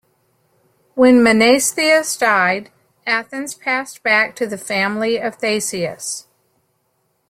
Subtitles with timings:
[0.95, 2.71] When Menestheus died,
[3.05, 6.25] Athens passed back to the family of Theseus.